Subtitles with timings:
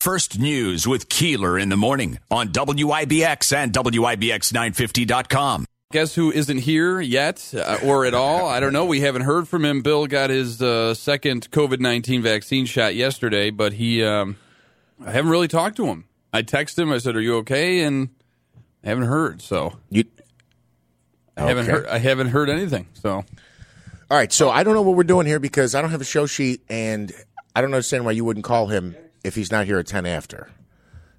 [0.00, 5.66] First News with Keeler in the morning on WIBX and WIBX950.com.
[5.92, 8.48] Guess who isn't here yet uh, or at all?
[8.48, 8.86] I don't know.
[8.86, 9.82] We haven't heard from him.
[9.82, 14.36] Bill got his uh, second COVID 19 vaccine shot yesterday, but he, um,
[15.04, 16.06] I haven't really talked to him.
[16.32, 16.92] I texted him.
[16.92, 17.80] I said, Are you okay?
[17.80, 18.08] And
[18.82, 19.42] I haven't heard.
[19.42, 20.04] So You,
[21.36, 21.72] I haven't Okay.
[21.72, 21.86] heard.
[21.88, 22.86] I haven't heard anything.
[22.94, 23.16] So
[24.10, 26.04] all right, so I don't know what we're doing here because I don't have a
[26.04, 27.12] show sheet, and
[27.54, 30.50] I don't understand why you wouldn't call him if he's not here at ten after.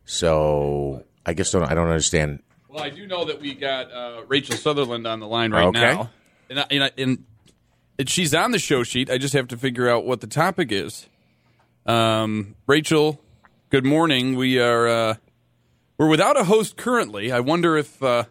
[0.06, 2.42] So I guess don't, I don't understand.
[2.70, 5.80] Well, I do know that we got uh, Rachel Sutherland on the line right Okay.
[5.80, 6.10] now,
[6.50, 7.24] and I, and, I, and
[8.00, 9.10] and she's on the show sheet.
[9.10, 11.08] I just have to figure out what the topic is.
[11.86, 13.20] Um, Rachel,
[13.70, 14.36] good morning.
[14.36, 15.16] We are uh,
[15.98, 17.32] we're without a host currently.
[17.32, 18.24] I wonder if uh,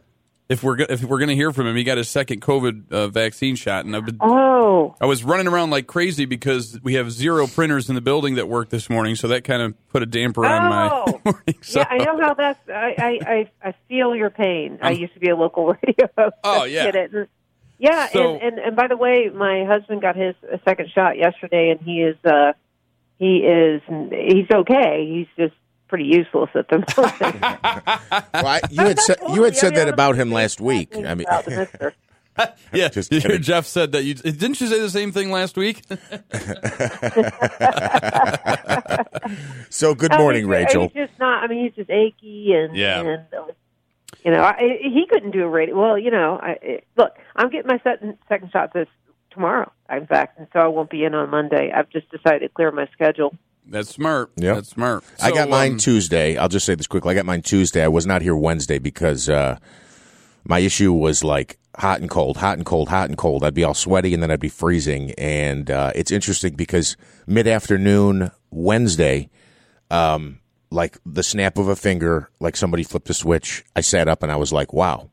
[0.50, 1.76] if we're go- if we're going to hear from him.
[1.76, 5.46] He got his second COVID uh, vaccine shot, and I've been Oh, I was running
[5.46, 9.14] around like crazy because we have zero printers in the building that work this morning,
[9.14, 11.20] so that kind of put a damper on my Oh.
[11.24, 11.54] morning.
[11.62, 12.58] So, yeah, I know how that's.
[12.68, 14.78] I I I, feel your pain.
[14.82, 16.36] I used to be a local radio host.
[16.44, 16.90] Oh, yeah.
[16.94, 17.30] it.
[17.78, 20.34] Yeah, So- and, and and by the way, my husband got his
[20.66, 22.52] second shot yesterday, and he is uh
[23.18, 25.06] he is he's okay.
[25.08, 25.54] He's just
[25.90, 27.40] pretty useless at the moment.
[28.32, 30.96] Well, I, you had said you had said that about him last week.
[30.96, 31.94] I mean, About the mister.
[32.72, 33.42] yeah, Just kidding.
[33.42, 35.82] Jeff said that you didn't you say the same thing last week?
[39.70, 40.84] so good I mean, morning, Rachel.
[40.84, 41.42] He's just not.
[41.44, 43.00] I mean, he's just achy and Yeah.
[43.00, 43.44] and uh,
[44.24, 45.78] you know, I, he couldn't do a radio.
[45.78, 48.88] Well, you know, I, look, I'm getting my second second shot this
[49.30, 49.70] tomorrow.
[49.90, 51.72] In fact, and so I won't be in on Monday.
[51.74, 53.34] I've just decided to clear my schedule.
[53.70, 54.32] That's smart.
[54.36, 55.04] Yeah, That's smart.
[55.22, 56.36] I got mine um, Tuesday.
[56.36, 57.12] I'll just say this quickly.
[57.12, 57.82] I got mine Tuesday.
[57.84, 59.58] I was not here Wednesday because uh,
[60.44, 63.44] my issue was like hot and cold, hot and cold, hot and cold.
[63.44, 65.12] I'd be all sweaty and then I'd be freezing.
[65.12, 66.96] And uh, it's interesting because
[67.28, 69.30] mid afternoon Wednesday,
[69.90, 73.64] um, like the snap of a finger, like somebody flipped a switch.
[73.76, 75.10] I sat up and I was like, "Wow,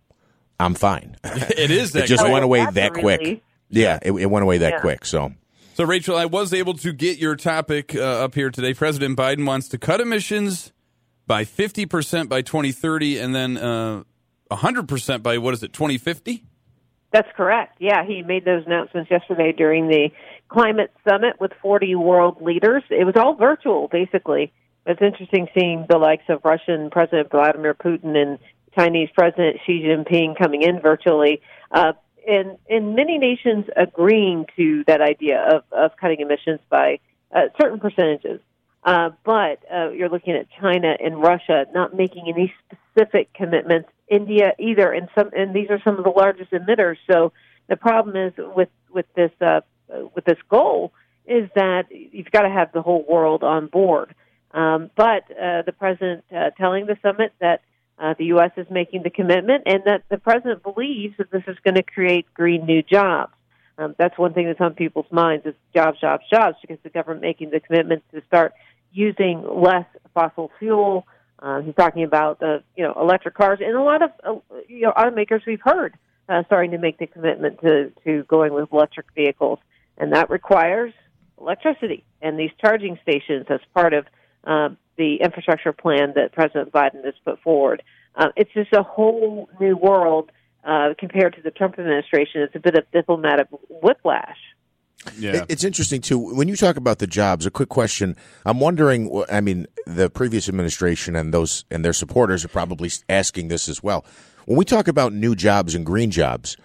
[0.59, 2.05] I'm fine." It is that.
[2.05, 2.33] it just quick.
[2.33, 3.43] went away That's that a quick.
[3.69, 4.79] Yeah, it, it went away that Yeah.
[4.81, 5.05] quick.
[5.05, 5.33] So
[5.77, 8.73] So, Rachel, I was able to get your topic uh, up here today.
[8.73, 10.73] President Biden wants to cut emissions
[11.27, 14.01] by 50% by 2030 and then uh,
[14.49, 16.43] 100% by, what is it, 2050?
[17.13, 17.77] That's correct.
[17.79, 20.09] Yeah, he made those announcements yesterday during the
[20.49, 22.81] climate summit with 40 world leaders.
[22.89, 24.51] It was all virtual, basically.
[24.87, 28.39] It's interesting seeing the likes of Russian President Vladimir Putin and
[28.75, 31.39] Chinese President Xi Jinping coming in virtually,
[31.69, 31.93] uh,
[32.27, 36.99] and and many nations agreeing to that idea of, of cutting emissions by
[37.33, 38.41] uh, certain percentages.
[38.83, 43.89] Uh, but uh, you're looking at China and Russia not making any specific commitments.
[44.07, 46.95] India either, and some, and these are some of the largest emitters.
[47.11, 47.33] So
[47.67, 49.61] the problem is with with this uh,
[50.15, 50.93] with this goal
[51.25, 54.15] is that you've got to have the whole world on board.
[54.51, 57.61] Um, but uh, the president uh, telling the summit that
[57.99, 58.51] uh, the U.S.
[58.57, 62.31] is making the commitment, and that the president believes that this is going to create
[62.33, 63.33] green new jobs.
[63.77, 67.21] Um, that's one thing that's on people's minds is jobs, jobs, jobs, because the government
[67.21, 68.53] making the commitment to start
[68.91, 71.05] using less fossil fuel.
[71.39, 74.81] Uh, he's talking about uh, you know electric cars, and a lot of uh, you
[74.81, 75.95] know automakers we've heard
[76.29, 79.59] uh, starting to make the commitment to to going with electric vehicles,
[79.97, 80.93] and that requires
[81.39, 84.05] electricity and these charging stations as part of
[84.45, 87.83] uh, the infrastructure plan that President Biden has put forward.
[88.15, 90.31] Uh, it's just a whole new world
[90.63, 92.41] uh, compared to the Trump administration.
[92.41, 94.37] It's a bit of diplomatic whiplash.
[95.17, 95.45] Yeah.
[95.47, 97.45] It's interesting too when you talk about the jobs.
[97.45, 98.15] A quick question:
[98.45, 99.23] I'm wondering.
[99.31, 103.81] I mean, the previous administration and those and their supporters are probably asking this as
[103.81, 104.05] well.
[104.45, 106.57] When we talk about new jobs and green jobs,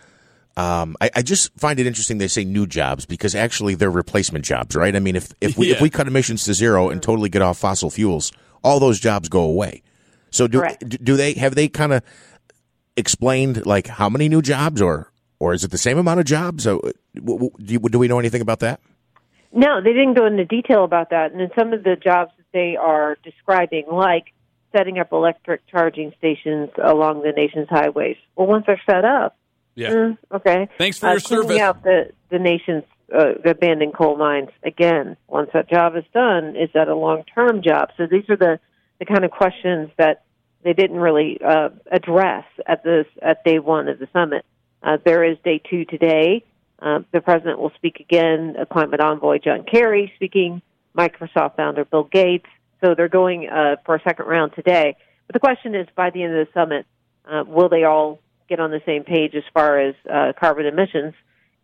[0.56, 4.44] um, I, I just find it interesting they say new jobs because actually they're replacement
[4.44, 4.94] jobs, right?
[4.94, 7.58] I mean, if if we if we cut emissions to zero and totally get off
[7.58, 9.82] fossil fuels, all those jobs go away.
[10.30, 11.04] So do Correct.
[11.04, 12.02] do they have they kind of
[12.96, 16.64] explained like how many new jobs or or is it the same amount of jobs?
[16.64, 16.80] So,
[17.16, 18.80] w- do, you- do we know anything about that?
[19.52, 21.32] No, they didn't go into detail about that.
[21.32, 24.32] And in some of the jobs that they are describing, like
[24.74, 29.36] setting up electric charging stations along the nation's highways, well, once they're set up,
[29.74, 29.90] Yeah.
[29.90, 30.68] mm, okay.
[30.78, 31.58] Thanks for uh, your service.
[31.58, 32.84] out the the nation's
[33.14, 35.16] uh, abandoned coal mines again.
[35.28, 37.90] Once that job is done, is that a long term job?
[37.96, 38.60] So these are the
[38.98, 40.24] the kind of questions that
[40.62, 44.44] they didn't really uh, address at this at day one of the summit.
[44.82, 46.44] Uh, there is day two today.
[46.80, 48.56] Uh, the president will speak again.
[48.60, 50.62] Uh, climate envoy John Kerry speaking.
[50.96, 52.46] Microsoft founder Bill Gates.
[52.82, 54.96] So they're going uh, for a second round today.
[55.26, 56.86] But the question is, by the end of the summit,
[57.24, 58.18] uh, will they all
[58.56, 61.14] get on the same page as far as uh, carbon emissions?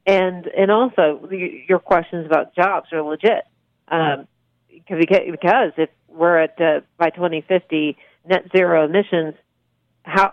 [0.06, 3.44] And and also the, your questions about jobs are legit
[3.88, 4.26] um,
[4.68, 7.96] because because if we're at uh, by 2050
[8.28, 9.34] net zero emissions.
[10.02, 10.32] How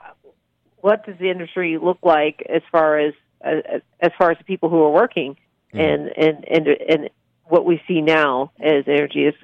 [0.78, 3.14] what does the industry look like as far as
[3.44, 5.38] uh, as far as the people who are working
[5.74, 7.10] and and and and
[7.46, 9.36] what we see now as energy is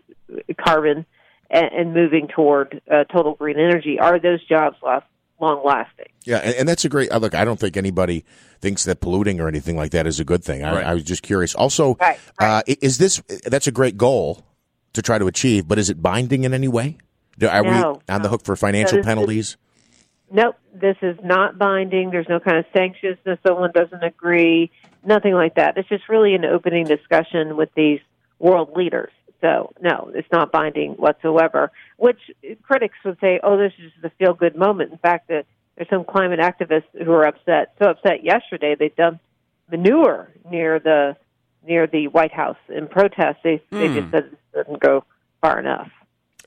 [0.59, 1.05] carbon
[1.49, 3.99] and, and moving toward uh, total green energy?
[3.99, 5.05] Are those jobs last
[5.41, 6.05] long lasting?
[6.23, 7.33] Yeah, and, and that's a great uh, look.
[7.35, 8.23] I don't think anybody
[8.59, 10.63] thinks that polluting or anything like that is a good thing.
[10.63, 10.85] I, Right.
[10.85, 11.55] I was just curious.
[11.55, 12.59] Also, Right, right.
[12.59, 14.45] Uh, is this that's a great goal
[14.93, 16.97] to try to achieve, but is it binding in any way?
[17.41, 19.57] Are No, we on the hook for financial That is- penalties?
[20.33, 22.11] Nope, this is not binding.
[22.11, 24.71] There's no kind of sanctions if someone doesn't agree.
[25.03, 25.77] Nothing like that.
[25.77, 27.99] It's just really an opening discussion with these
[28.39, 29.11] world leaders.
[29.41, 31.71] So no, it's not binding whatsoever.
[31.97, 32.19] Which
[32.61, 35.45] critics would say, "Oh, this is just a feel-good moment." In fact, that
[35.75, 37.73] there's some climate activists who are upset.
[37.81, 39.21] So upset yesterday they dumped
[39.69, 41.15] manure near the
[41.67, 43.39] near the White House in protest.
[43.43, 45.03] They they just said it doesn't go
[45.41, 45.89] far enough.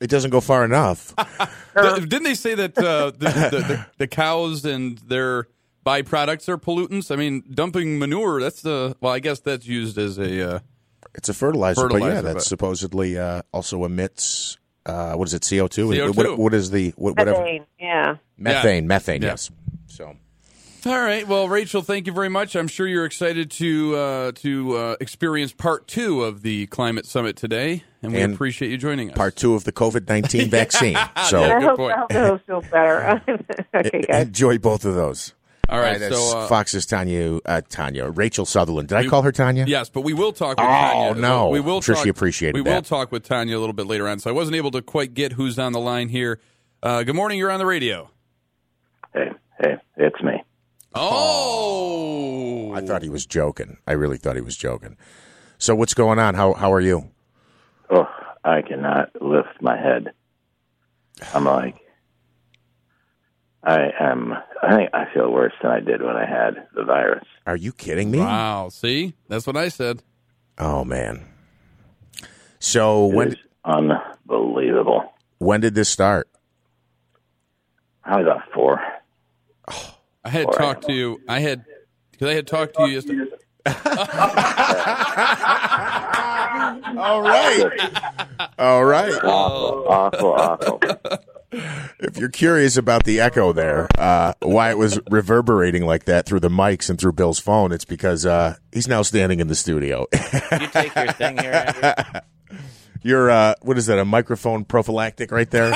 [0.01, 1.13] It doesn't go far enough.
[1.79, 5.47] Th- Didn't they say that uh, the, the, the, the cows and their
[5.85, 7.11] byproducts are pollutants?
[7.11, 10.59] I mean, dumping manure, that's the, well, I guess that's used as a, uh,
[11.15, 14.57] It's a fertilizer, but yeah, that but- supposedly uh, also emits.
[14.85, 15.47] Uh, what is it?
[15.49, 15.87] CO two.
[16.13, 18.15] What, what is the what, whatever Methane, yeah.
[18.37, 18.85] methane?
[18.87, 19.21] Methane.
[19.23, 19.29] Yeah.
[19.29, 19.49] Yes.
[19.87, 20.15] So
[20.85, 21.27] all right.
[21.27, 22.55] Well, Rachel, thank you very much.
[22.55, 27.35] I'm sure you're excited to uh, to uh, experience part two of the climate summit
[27.35, 29.17] today, and we And appreciate you joining us.
[29.17, 30.95] part two of the COVID nineteen vaccine.
[31.29, 31.93] So Yeah, I good hope, point.
[31.95, 33.21] I hope the host feels better.
[33.75, 34.27] okay, guys.
[34.27, 35.33] enjoy both of those.
[35.69, 35.99] All right.
[35.99, 38.89] that's so, uh, Fox's Tanya, uh, Tanya, Rachel Sutherland.
[38.89, 39.65] Did I call her Tanya?
[39.67, 40.69] Yes, but we will talk with Oh,
[41.13, 41.21] Tanya.
[41.21, 41.49] no.
[41.49, 43.87] We will I'm sure talk, she appreciated We will talk with Tanya a little bit
[43.87, 44.19] later on.
[44.19, 46.39] So I wasn't able to quite get who's on the line here.
[46.83, 47.39] Uh, good morning.
[47.39, 48.09] You're on the radio.
[49.13, 50.43] Hey, hey, it's me.
[50.93, 52.71] Oh.
[52.73, 53.77] I thought he was joking.
[53.87, 54.97] I really thought he was joking.
[55.57, 56.35] So what's going on?
[56.35, 57.09] How how are you?
[57.89, 58.07] Oh,
[58.43, 60.11] I cannot lift my head.
[61.33, 61.75] I'm like,
[63.65, 64.33] I am.
[64.61, 67.25] I think I feel worse than I did when I had the virus.
[67.47, 68.19] Are you kidding me?
[68.19, 68.69] Wow.
[68.69, 69.15] See?
[69.27, 70.03] That's what I said.
[70.57, 71.25] Oh man.
[72.59, 75.13] So when unbelievable.
[75.39, 76.29] when did this start?
[78.03, 78.79] I was about four.
[80.23, 80.57] I had All right.
[80.59, 81.21] talked to you.
[81.27, 81.65] I had,
[82.11, 83.31] because I had talked to you yesterday.
[86.97, 87.65] All right.
[88.59, 89.13] All right.
[89.23, 90.81] Awful, awful, awful.
[91.99, 96.41] If you're curious about the echo there, uh, why it was reverberating like that through
[96.41, 100.05] the mics and through Bill's phone, it's because uh, he's now standing in the studio.
[100.13, 102.21] You take your thing here, Andrew.
[103.03, 103.99] You're uh, what is that?
[103.99, 105.71] A microphone prophylactic right there.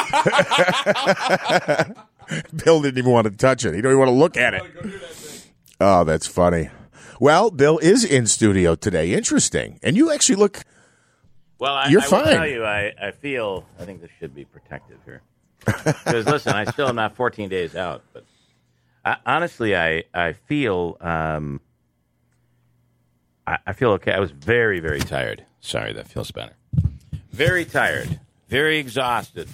[2.64, 3.70] Bill didn't even want to touch it.
[3.76, 4.64] He didn't even want to look at it.
[5.80, 6.70] Oh, that's funny.
[7.20, 9.14] Well, Bill is in studio today.
[9.14, 9.80] Interesting.
[9.84, 10.64] And you actually look.
[11.60, 12.26] Well, I, You're I fine.
[12.26, 13.66] will tell you, I, I feel.
[13.80, 15.22] I think this should be protective here.
[15.66, 18.26] Because listen, I still am not 14 days out, but
[19.04, 21.62] I, honestly, I I feel um,
[23.46, 24.12] I, I feel okay.
[24.12, 25.46] I was very very tired.
[25.62, 26.54] Sorry, that feels better.
[27.32, 29.48] Very tired, very exhausted.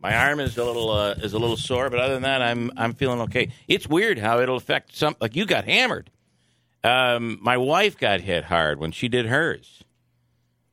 [0.00, 2.70] My arm is a little uh, is a little sore, but other than that, I'm
[2.76, 3.50] I'm feeling okay.
[3.66, 5.16] It's weird how it'll affect some.
[5.20, 6.10] Like you got hammered.
[6.82, 9.82] Um, my wife got hit hard when she did hers,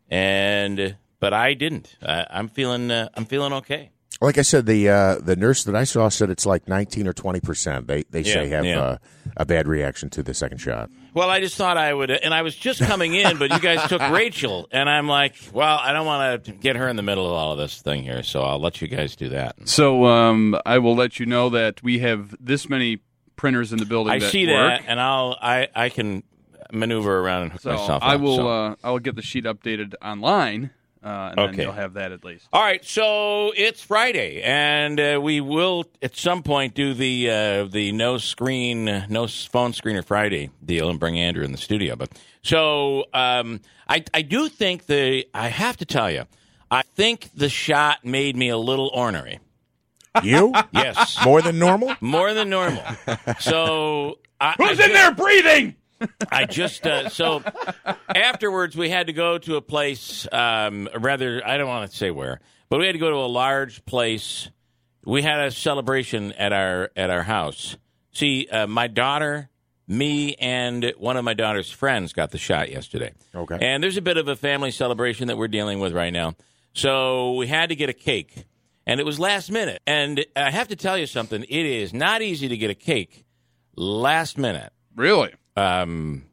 [0.10, 1.95] and but I didn't.
[2.01, 3.90] I, I'm feeling uh, I'm feeling okay.
[4.19, 7.13] Like I said, the uh, the nurse that I saw said it's like 19 or
[7.13, 7.88] 20 percent.
[7.88, 8.80] They they say Yeah, have yeah.
[8.82, 8.98] uh,
[9.38, 10.89] a bad reaction to the second shot.
[11.13, 13.88] Well, I just thought I would, and I was just coming in, but you guys
[13.89, 17.25] took Rachel, and I'm like, well, I don't want to get her in the middle
[17.25, 19.56] of all of this thing here, so I'll let you guys do that.
[19.68, 23.00] So um, I will let you know that we have this many
[23.36, 24.82] printers in the building I that see work.
[24.82, 26.24] that, and I'll I I can
[26.72, 28.03] maneuver around and hook So myself.
[28.03, 28.36] I up, will.
[28.38, 28.48] so.
[28.48, 30.70] Uh, I will get the sheet updated online,
[31.03, 31.63] uh, and then Okay.
[31.63, 32.48] you'll have that at least.
[32.53, 37.63] All right, so it's Friday, and uh, we will at some point do the uh,
[37.65, 41.96] the no screen, no phone screener Friday deal, and bring Andrew in the studio.
[41.96, 42.12] But
[42.43, 46.25] so um, I I do think the I have to tell you,
[46.70, 49.39] I think the shot made me a little ornery.
[50.24, 51.96] You Yes, more than normal?
[52.01, 52.84] more than normal.
[53.39, 55.75] So I, Who's I in there breathing?
[56.31, 57.43] I just uh, so
[58.13, 60.27] afterwards we had to go to a place.
[60.31, 62.39] Um, rather, I don't want to say where,
[62.70, 64.50] but we had to go to a large place.
[65.05, 67.77] We had a celebration at our at our house.
[68.13, 69.50] See, uh, my daughter,
[69.88, 73.13] me, and one of my daughter's friends got the shot yesterday.
[73.34, 73.58] Okay.
[73.62, 76.36] and there's a bit of a family celebration that we're dealing with right now.
[76.74, 78.46] So we had to get a cake,
[78.86, 79.81] and it was last minute.
[79.88, 83.25] And I have to tell you something: it is not easy to get a cake
[83.75, 84.72] last minute.
[84.96, 85.34] Really?
[85.55, 86.25] Um,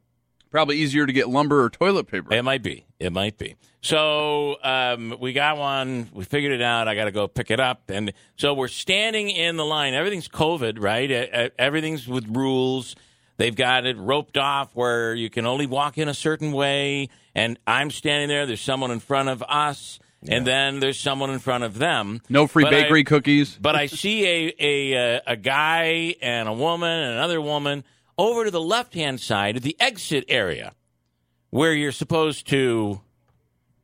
[0.50, 2.32] Probably easier to get lumber or toilet paper.
[2.32, 2.86] It might be.
[2.98, 3.56] It might be.
[3.82, 6.08] So um, we got one.
[6.14, 6.88] We figured it out.
[6.88, 9.92] I got to go pick it up, and so we're standing in the line.
[9.92, 11.10] Everything's COVID, right?
[11.58, 12.96] Everything's with rules.
[13.36, 17.10] They've got it roped off where you can only walk in a certain way.
[17.34, 18.46] And I'm standing there.
[18.46, 22.22] There's someone in front of us, and then there's someone in front of them.
[22.30, 23.56] no free But I- bakery cookies.
[23.60, 27.84] but I see a a uh, a guy and a woman and another woman
[28.18, 30.74] over to the left hand side of the exit area,
[31.50, 33.00] where you're supposed to,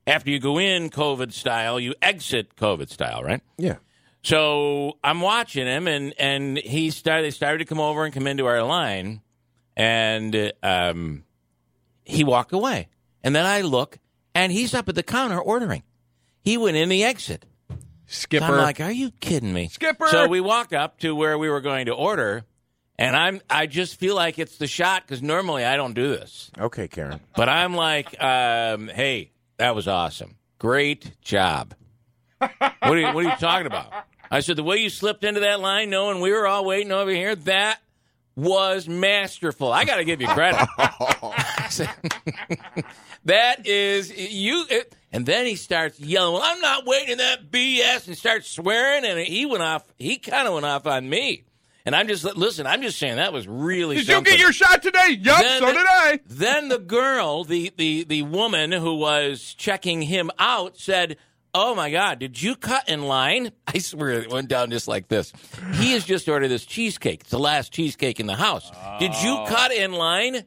[0.06, 3.40] after you go in COVID style, you exit COVID style, right?
[3.56, 3.76] Yeah.
[4.22, 7.32] So I'm watching him, and and he started.
[7.32, 9.20] Started to come over and come into our line,
[9.76, 11.24] and um,
[12.04, 12.88] he walked away.
[13.22, 13.98] And then I look,
[14.34, 15.82] and he's up at the counter ordering.
[16.42, 17.44] He went in the exit.
[18.06, 18.44] Skipper.
[18.44, 19.68] I'm like, are you kidding me?
[19.68, 20.08] Skipper!
[20.08, 22.44] So we walk up to where we were going to order,
[22.98, 26.50] and I'm I just feel like it's the shot because normally I don't do this,
[26.58, 27.20] Okay, Karen.
[27.36, 31.74] but I'm like, um, hey, that was awesome, great job.
[32.38, 32.50] what
[32.82, 33.92] are you What are you talking about?
[34.30, 37.10] I said the way you slipped into that line, knowing we were all waiting over
[37.10, 37.78] here, that
[38.36, 39.72] was masterful.
[39.72, 40.66] I got to give you credit.
[43.26, 44.66] That is you.
[44.68, 49.02] It, and then he starts yelling, "Well, I'm not waiting that BS," and starts swearing.
[49.06, 49.82] And he went off.
[49.98, 51.44] He kind of went off on me.
[51.86, 52.66] And I'm just listen.
[52.66, 53.96] I'm just saying that was really.
[53.96, 55.18] Did you get your shot today?
[55.20, 56.20] Yup, so did I.
[56.26, 61.16] Then the girl, the the the woman who was checking him out, said.
[61.56, 62.18] Oh my God!
[62.18, 63.52] Did you cut in line?
[63.68, 65.32] I swear it went down just like this.
[65.74, 67.20] He has just ordered this cheesecake.
[67.20, 68.72] It's the last cheesecake in the house.
[68.98, 69.44] Did you Oh.
[69.46, 70.42] cut in line?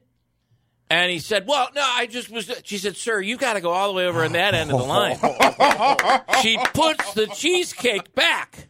[0.90, 3.72] And he said, "Well, no, I just was." She said, "Sir, you got to go
[3.72, 5.16] all the way over on that end of the line."
[6.42, 8.68] she puts the cheesecake back,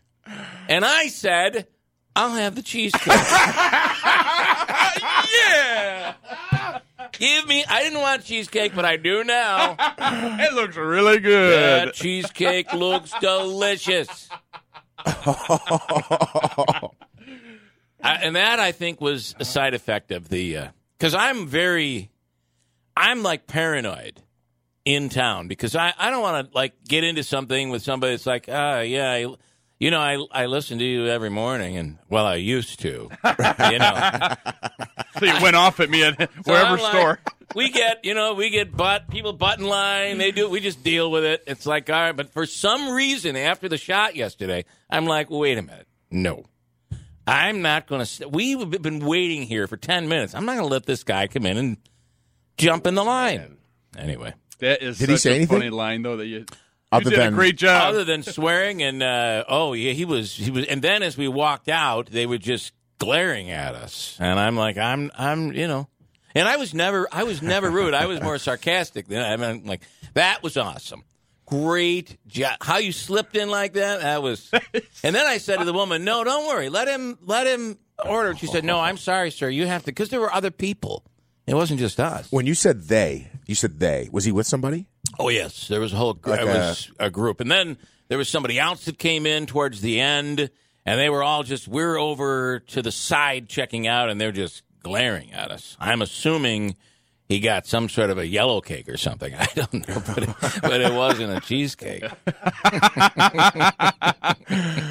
[0.69, 1.65] and I said,
[2.17, 3.13] "I'll have the cheesecake."
[5.49, 6.13] Yeah.
[7.11, 7.63] Give me.
[7.67, 9.75] I didn't want cheesecake, but I do now.
[10.39, 11.87] It looks really good.
[11.87, 14.29] That cheesecake looks delicious.
[15.05, 16.89] I,
[18.03, 22.11] and that I think was a side effect of the because I'm very,
[22.95, 24.21] I'm like paranoid
[24.85, 28.25] in town because I, I don't want to like get into something with somebody that's
[28.25, 29.25] like ah yeah I,
[29.79, 33.09] you know I I listen to you every morning and well I used to
[33.71, 34.33] you know
[35.19, 37.19] So you went off at me at So wherever I'm like, store.
[37.55, 40.17] we get, you know, we get butt people butt in line.
[40.19, 40.47] They do.
[40.49, 41.43] We just deal with it.
[41.47, 42.11] It's like, all right.
[42.15, 46.45] But for some reason, after the shot yesterday, I'm like, wait a minute, no,
[47.25, 48.27] I'm not going to.
[48.29, 50.35] We've been waiting here for ten minutes.
[50.35, 51.77] I'm not going to let this guy come in and
[52.57, 53.57] jump in the line.
[53.97, 55.57] Anyway, That is Did he say a anything?
[55.57, 56.45] funny line though that you, you
[56.91, 57.89] Other did than- a great job.
[57.89, 60.65] other than swearing and uh, oh yeah, he was he was.
[60.65, 64.77] And then as we walked out, they were just glaring at us, and I'm like,
[64.77, 65.87] I'm I'm you know.
[66.35, 67.95] And I was never, I was never rude.
[67.95, 69.07] I was more sarcastic.
[69.07, 69.81] Than, I mean, like
[70.13, 71.03] that was awesome,
[71.47, 72.57] great job.
[72.61, 74.01] How you slipped in like that?
[74.01, 74.51] That was.
[75.03, 76.69] And then I said to the woman, "No, don't worry.
[76.69, 79.49] Let him, let him order." She said, "No, I'm sorry, sir.
[79.49, 81.03] You have to," because there were other people.
[81.47, 82.31] It wasn't just us.
[82.31, 84.09] When you said they, you said they.
[84.11, 84.87] Was he with somebody?
[85.19, 88.17] Oh yes, there was a whole Like it a- was a group, and then there
[88.17, 90.49] was somebody else that came in towards the end,
[90.85, 94.63] and they were all just we're over to the side checking out, and they're just
[94.83, 95.75] glaring at us.
[95.79, 96.75] I'm assuming
[97.27, 99.33] he got some sort of a yellow cake or something.
[99.37, 100.29] I don't know, but it,
[100.61, 102.03] but it wasn't a cheesecake.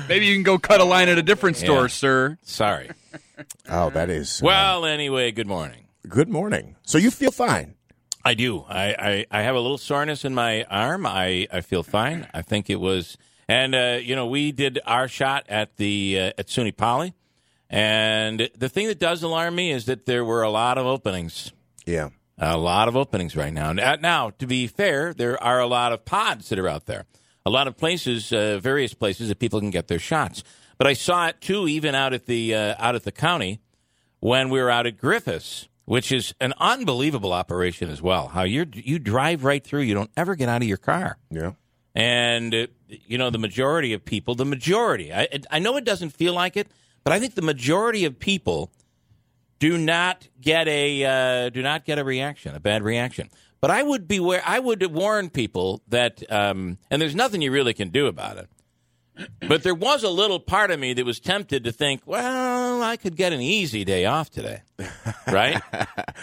[0.08, 1.86] Maybe you can go cut a line at a different store, Yeah.
[1.88, 2.38] sir.
[2.42, 2.90] Sorry.
[3.70, 4.42] Oh, that is.
[4.42, 5.84] uh, Well, anyway, good morning.
[6.08, 6.76] good morning.
[6.82, 7.74] So you feel fine?
[8.26, 8.64] I do.
[8.68, 11.06] I, I, I have a little soreness in my arm.
[11.06, 12.26] I, I feel fine.
[12.34, 13.16] I think it was,
[13.48, 17.14] and uh, you know, we did our shot at the uh, at SUNY Poly,
[17.70, 21.52] and the thing that does alarm me is that there were a lot of openings,
[21.86, 22.08] Yeah.
[22.36, 23.72] a lot of openings right now.
[23.72, 27.04] Now, now to be fair, there are a lot of pods that are out there,
[27.44, 30.42] a lot of places, uh, various places that people can get their shots.
[30.78, 33.60] But I saw it too, even out at the uh, out at the county
[34.18, 38.28] when we were out at Griffiss, which is an unbelievable operation as well.
[38.28, 41.52] How you you drive right through, you don't ever get out of your car, Yeah.
[41.94, 45.12] and uh, you know the majority of people, the majority.
[45.12, 46.68] I I know it doesn't feel like it,
[47.02, 48.70] but I think the majority of people
[49.58, 51.04] do not get a
[51.46, 53.30] uh, do not get a reaction, a bad reaction.
[53.60, 54.42] But I would beware.
[54.44, 58.50] I would warn people that, um, and there's nothing you really can do about it.
[59.48, 62.96] But there was a little part of me that was tempted to think, well, I
[62.96, 64.62] could get an easy day off today,
[65.26, 65.60] right?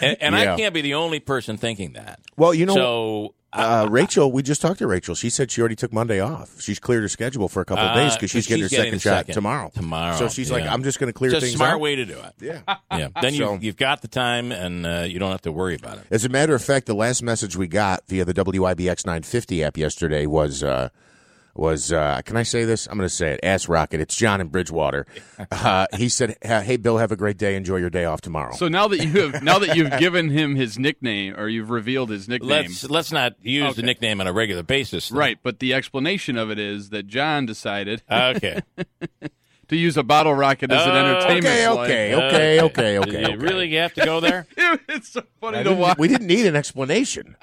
[0.00, 0.54] and and Yeah.
[0.54, 2.20] I can't be the only person thinking that.
[2.36, 5.14] Well, you know- so Uh, Rachel, we just talked to Rachel.
[5.14, 6.60] She said she already took Monday off.
[6.60, 8.98] She's cleared her schedule for a couple of Uh, days because she's getting her getting
[8.98, 9.70] second a shot tomorrow.
[9.72, 10.16] Tomorrow.
[10.16, 10.64] So she's like.
[10.66, 11.80] I'm just going to clear It's a things smart out.
[11.80, 12.32] way to do it.
[12.40, 12.76] Yeah.
[12.90, 13.08] Yeah.
[13.22, 15.98] Then So- you, you've got the time and uh, you don't have to worry about
[15.98, 16.04] it.
[16.10, 19.76] As a matter of fact, the last message we got via the WIBX 950 app
[19.76, 20.88] yesterday was uh,
[21.54, 22.86] was uh, can I say this?
[22.86, 23.40] I'm going to say it.
[23.42, 24.00] Ass Rocket.
[24.00, 25.06] It's John in Bridgewater.
[25.50, 27.56] Uh, he said, "Hey, Bill, have a great day.
[27.56, 30.54] Enjoy your day off tomorrow." So now that you have now that you've given him
[30.56, 34.32] his nickname or you've revealed his nickname, Let's let's not use the nickname on a
[34.32, 35.08] regular basis.
[35.08, 35.18] though.
[35.18, 35.38] right?
[35.42, 38.60] But the explanation of it is that John decided Okay.
[39.68, 41.46] to use a bottle rocket as an Oh, entertainment.
[41.46, 41.84] okay, slide.
[41.84, 43.10] okay, okay, okay, okay.
[43.30, 44.46] Did you really have to go there?
[44.88, 45.98] it's so funny I to didn't- watch.
[45.98, 47.36] we didn't need an explanation.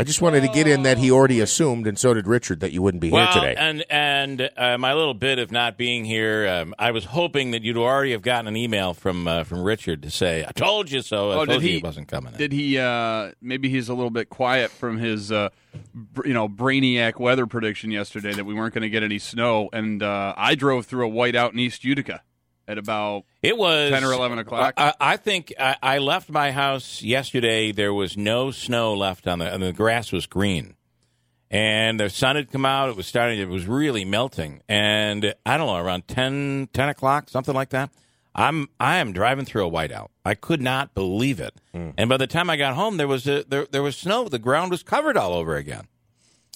[0.00, 2.70] I just wanted to get in that he already assumed, and so did Richard, that
[2.70, 3.54] you wouldn't be well, here today.
[3.58, 7.62] and and uh, my little bit of not being here, um, I was hoping that
[7.62, 11.02] you'd already have gotten an email from uh, from Richard to say, "I told you
[11.02, 12.32] so." I Oh, told did you he- he wasn't coming.
[12.34, 12.38] in.
[12.38, 12.78] Did he?
[12.78, 15.48] Uh, maybe he's a little bit quiet from his, uh,
[15.92, 19.68] br- you know, brainiac weather prediction yesterday that we weren't going to get any snow,
[19.72, 22.22] and uh, I drove through a whiteout in East Utica
[22.68, 24.74] at about It was 10 or 11 o'clock?
[24.76, 27.72] I, I think I, I left my house yesterday.
[27.72, 30.76] There was no snow left on the, and the grass was green,
[31.50, 32.90] and the sun had come out.
[32.90, 33.40] It was starting.
[33.40, 37.90] It was really melting, and I don't know around 10, 10 o'clock, something like that.
[38.34, 40.08] I'm I am driving through a whiteout.
[40.24, 41.90] I could not believe it, hmm.
[41.96, 44.28] and by the time I got home, there was a, there there was snow.
[44.28, 45.88] The ground was covered all over again.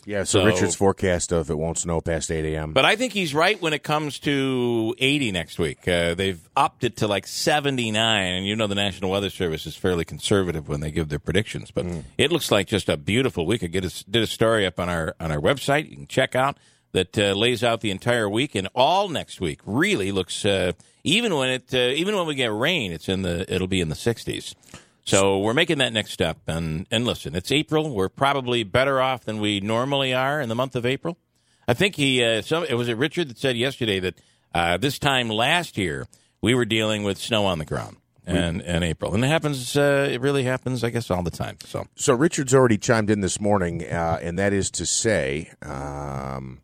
[0.04, 2.72] Yeah, so, so- Richard's forecast of it won't snow past 8 a.m.
[2.72, 5.86] But I think he's right when it comes to 80 next week.
[5.86, 9.76] Uh, they've upped it to like 79, and you know the National Weather Service is
[9.76, 11.70] fairly conservative when they give their predictions.
[11.70, 11.86] But
[12.18, 13.62] it looks like just a beautiful week.
[13.62, 15.88] I get a, did a story up on our on our website.
[15.90, 16.58] You can check out
[16.92, 19.60] that uh, lays out the entire week and all next week.
[19.64, 20.72] Really looks uh,
[21.04, 23.88] even when it uh, even when we get rain, it's in the it'll be in
[23.88, 24.54] the 60s.
[25.04, 26.38] So we're making that next step.
[26.46, 27.94] And and listen, it's April.
[27.94, 31.18] We're probably better off than we normally are in the month of April.
[31.66, 34.20] I think he, uh, some, it was it Richard that said yesterday that
[34.54, 36.06] uh, this time last year
[36.40, 39.76] we were dealing with snow on the ground and and April, and it happens.
[39.76, 41.56] Uh, it really happens, I guess, all the time.
[41.64, 46.60] So So Richard's already chimed in this morning, uh, and that is to say, um,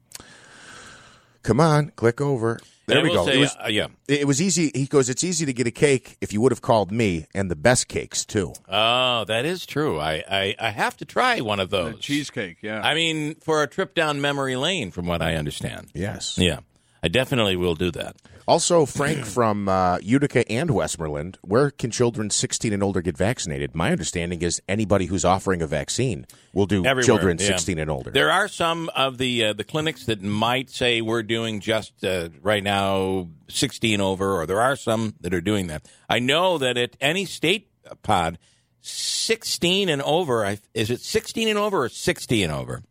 [1.42, 2.60] come on, click over.
[2.88, 3.24] There I we go.
[3.26, 3.88] say, it was uh, yeah.
[4.08, 4.70] it was easy.
[4.74, 7.50] He goes, it's easy to get a cake if you would have called me, and
[7.50, 8.54] the best cakes too.
[8.68, 10.00] Oh, that is true.
[10.00, 12.58] I, I, I have to try one of those cheesecake.
[12.62, 15.88] Yeah, I mean, for a trip down memory lane, from what I understand.
[15.94, 16.38] Yes.
[16.38, 16.60] Yeah,
[17.02, 18.16] I definitely will do that.
[18.48, 23.74] Also, Frank from uh, Utica and Westmoreland, where can children 16 and older get vaccinated?
[23.74, 27.46] My understanding is anybody who's offering a vaccine will do Everywhere, children yeah.
[27.48, 28.10] 16 and older.
[28.10, 32.30] There are some of the uh, the clinics that might say we're doing just uh,
[32.40, 35.86] right now 16 over, or there are some that are doing that.
[36.08, 37.68] I know that at any state
[38.02, 38.38] pod,
[38.80, 42.82] 16 and over, I, is it 16 and over or 60 and over?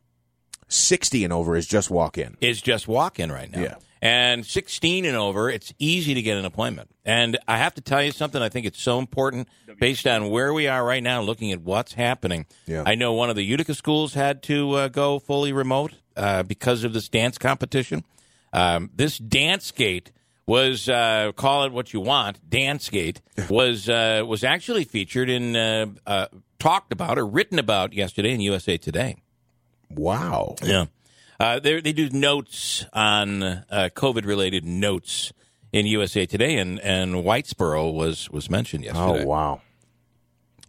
[0.68, 2.38] 60 and over is just walk in.
[2.42, 3.62] Is just walk in right now.
[3.62, 3.76] Yeah.
[4.02, 6.90] And 16 and over, it's easy to get an appointment.
[7.04, 9.48] And I have to tell you something, I think it's so important
[9.80, 12.46] based on where we are right now, looking at what's happening.
[12.66, 12.84] Yeah.
[12.86, 16.84] I know one of the Utica schools had to uh, go fully remote uh, because
[16.84, 18.04] of this dance competition.
[18.54, 20.12] Um, this dance gate
[20.46, 22.50] was uh, call it what you want.
[22.50, 27.94] Dance gate was uh, was actually featured in uh, uh, talked about or written about
[27.94, 29.18] yesterday in USA Today.
[29.90, 30.56] Wow.
[30.64, 30.86] Yeah.
[31.40, 35.32] Uh, they they do notes on uh, COVID related notes
[35.72, 39.24] in USA Today, and, and Whitesboro was was mentioned yesterday.
[39.24, 39.62] Oh, wow.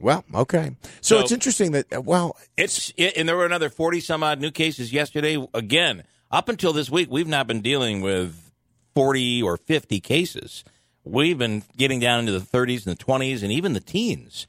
[0.00, 0.76] Well, okay.
[1.00, 4.22] So, So- it's interesting that, uh, well, It's it, and there were another forty some
[4.22, 5.44] odd new cases yesterday.
[5.54, 8.52] Again, up until this week, we've not been dealing with
[8.94, 10.64] forty or fifty cases.
[11.04, 14.46] We've been getting down into the thirties and the twenties and even the teens,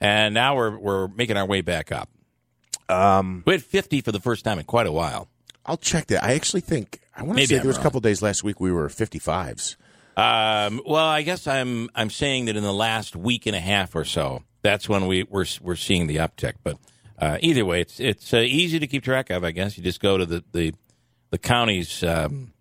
[0.00, 2.08] and now we're we're making our way back up.
[2.88, 5.28] Um, we had fifty for the first time in quite a while.
[5.66, 6.24] I'll check that.
[6.24, 7.82] I actually think, I want to say I'm there was a wrong.
[7.84, 9.76] couple days last week we were 55s.
[10.16, 13.94] Um, well, I guess I'm I'm saying that in the last week and a half
[13.94, 16.54] or so, that's when we we're we're seeing the uptick.
[16.64, 16.78] But
[17.18, 19.44] uh, either way, it's it's uh, easy to keep track of.
[19.44, 20.72] I guess you just go to the the
[21.30, 22.52] the county's um,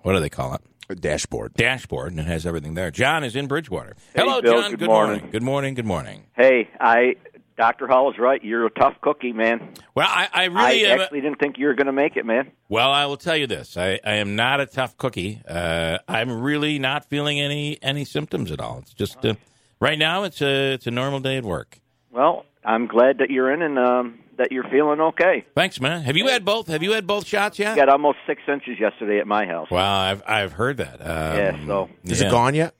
[0.00, 1.52] what do they call it A dashboard.
[1.52, 2.90] dashboard, and it has everything there.
[2.90, 3.94] John is in Bridgewater.
[4.14, 4.62] Hello, Bill.
[4.62, 4.70] John.
[4.76, 5.16] Good morning.
[5.16, 5.30] morning.
[5.32, 5.74] Good morning.
[5.74, 6.24] Good morning.
[6.34, 7.16] Hey, I
[7.56, 7.86] Dr.
[7.86, 8.42] Hall is right.
[8.42, 9.74] You're a tough cookie, man.
[9.94, 11.00] Well, I, I I really am.
[11.00, 12.50] actually didn't think you were going to make it, man.
[12.68, 15.40] Well, I will tell you this: I, I am not a tough cookie.
[15.48, 18.78] Uh, I'm really not feeling any any symptoms at all.
[18.78, 19.34] It's just uh,
[19.80, 20.24] right now.
[20.24, 21.78] It's a it's a normal day at work.
[22.10, 25.44] Well, I'm glad that you're in and um, that you're feeling okay.
[25.54, 26.02] Thanks, man.
[26.02, 26.68] Have you had both?
[26.68, 27.76] Have you had both shots yet?
[27.76, 29.68] Got almost six inches yesterday at my house.
[29.70, 31.00] Well, I've I've heard that.
[31.00, 32.28] Um, Yeah, so- Is yeah.
[32.28, 32.74] it gone yet?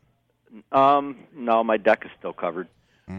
[0.70, 2.68] Um, no, my deck is still covered.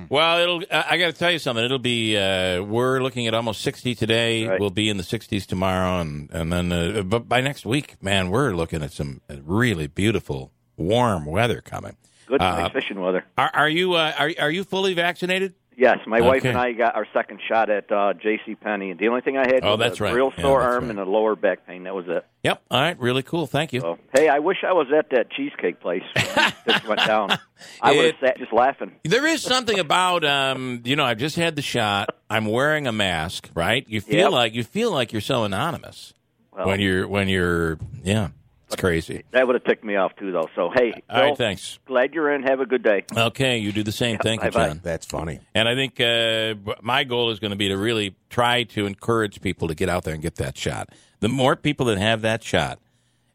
[0.09, 0.63] Well, it'll.
[0.71, 1.63] I I got to tell you something.
[1.63, 2.17] It'll be.
[2.17, 4.47] Uh, we're looking at almost sixty today.
[4.47, 4.59] Right.
[4.59, 6.71] We'll be in the sixties tomorrow, and and then.
[6.71, 11.95] Uh, but by next week, man, we're looking at some really beautiful, warm weather coming.
[12.27, 13.25] Good Uh, fishing weather.
[13.37, 13.93] Are, are you?
[13.93, 15.55] Uh, are are you fully vaccinated?
[15.77, 18.55] Yes, my wife and I got our second shot at uh, J.C.
[18.55, 18.91] Penney.
[18.91, 20.13] and The only thing I had Oh, was that's a right.
[20.13, 20.89] real Yeah, sore that's arm right.
[20.91, 21.83] and a lower back pain.
[21.83, 22.25] That was it.
[22.43, 22.61] Yep.
[22.69, 22.99] All right.
[22.99, 23.47] Really cool.
[23.47, 23.81] Thank you.
[23.81, 27.37] So, hey, I wish I was at that cheesecake place this went down.
[27.81, 28.91] I would have sat just laughing.
[29.03, 32.09] There is something about um, you know, I've just had the shot.
[32.29, 33.85] I'm wearing a mask, right?
[33.87, 34.31] You feel Yep.
[34.31, 36.13] like you feel like you're so anonymous
[36.51, 38.29] Well, when you're when you're yeah.
[38.73, 39.23] It's crazy.
[39.31, 40.49] that would have ticked me off too, though.
[40.55, 41.79] So, hey, All right, Bill, thanks.
[41.85, 42.43] glad you're in.
[42.43, 43.05] Have a good day.
[43.15, 44.17] Okay, you do the same.
[44.17, 44.51] Thank you.
[44.51, 44.79] John.
[44.83, 45.39] That's funny.
[45.55, 49.41] And I think uh, my goal is going to be to really try to encourage
[49.41, 50.89] people to get out there and get that shot.
[51.19, 52.79] The more people that have that shot,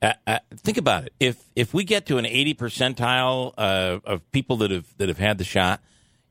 [0.03, 1.13] uh, uh, think about it.
[1.19, 5.19] If if we get to an eighty percentile uh, of people that have that have
[5.19, 5.81] had the shot,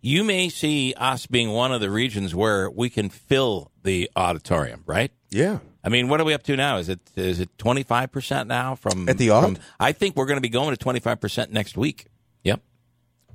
[0.01, 4.83] you may see us being one of the regions where we can fill the auditorium.
[4.85, 5.11] Right?
[5.29, 5.59] Yeah.
[5.87, 6.79] I mean, what are we up to now?
[6.79, 9.43] Is it is it twenty five percent now from At the Aud?
[9.55, 12.07] from- I think we're going to be going to twenty five percent next week.
[12.43, 12.59] Yep.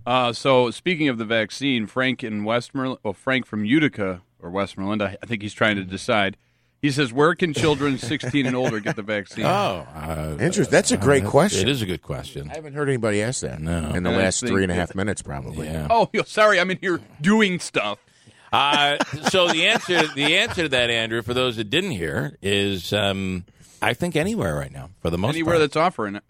[0.04, 5.02] Uh, so speaking of the vaccine, Frank in Westmoreland, well, Frank from Utica or Westmoreland,
[5.02, 6.36] I, I think he's trying to decide.
[6.82, 10.70] He says, "Where can children 16 and older get the vaccine?" Oh, uh, Interesting.
[10.70, 11.66] That's a great uh, question.
[11.66, 12.50] It is a good question.
[12.50, 13.92] I haven't heard anybody ask that No.
[13.94, 15.68] in the And last think three and a that- half minutes, probably.
[15.68, 15.86] Yeah.
[15.88, 17.98] Oh, sorry, I'm in here doing stuff.
[18.52, 18.98] Uh,
[19.30, 23.44] so the answer, the answer to that, Andrew, for those that didn't hear, is um,
[23.80, 25.60] I think anywhere right now for the most Anywhere part.
[25.60, 26.24] that's offering it.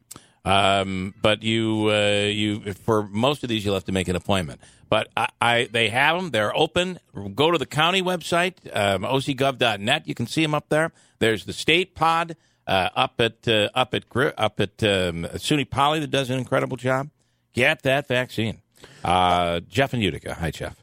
[0.45, 4.61] Um, but you, uh, you for most of these, you'll have to make an appointment.
[4.89, 6.31] But I, I they have them.
[6.31, 6.99] They're open.
[7.35, 10.07] Go to the county website, um, ocgov.net.
[10.09, 10.93] You can see them up there.
[11.19, 14.05] There's the state pod uh, up at uh, up at
[14.37, 17.09] up at um, SUNY Poly that does an incredible job.
[17.55, 18.61] Get that vaccine.
[19.05, 20.35] Uh, Jeff and Utica.
[20.35, 20.82] Hi, Jeff.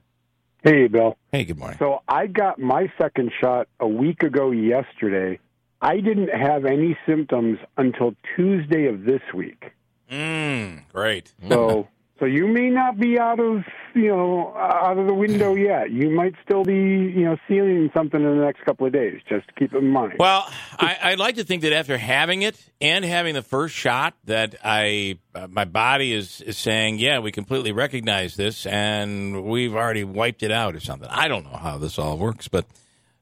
[0.69, 1.17] Hey, Bill.
[1.31, 1.77] Hey, good morning.
[1.79, 5.39] So I got my second shot a week ago yesterday.
[5.81, 9.71] I didn't have any symptoms until Tuesday of this week.
[10.11, 11.33] Mm, great.
[11.47, 11.87] So,
[12.19, 13.63] so you may not be out of
[13.95, 15.91] you know out of the window yet.
[15.91, 19.21] You might still be you know seeing something in the next couple of days.
[19.27, 20.15] Just keep it in mind.
[20.19, 24.15] Well, I, I'd like to think that after having it and having the first shot,
[24.25, 29.75] that I uh, my body is is saying, yeah, we completely recognize this, and we've
[29.75, 31.09] already wiped it out or something.
[31.09, 32.65] I don't know how this all works, but